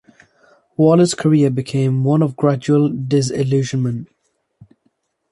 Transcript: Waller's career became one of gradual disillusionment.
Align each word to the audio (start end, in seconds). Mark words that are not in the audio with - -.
Waller's 0.77 1.13
career 1.13 1.51
became 1.51 2.03
one 2.03 2.23
of 2.23 2.35
gradual 2.35 2.89
disillusionment. 2.89 4.07